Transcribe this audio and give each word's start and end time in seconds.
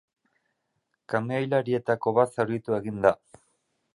Kamioilarietako 1.13 2.15
bat 2.19 2.33
zauritu 2.39 2.79
egin 2.81 2.99
da. 3.07 3.15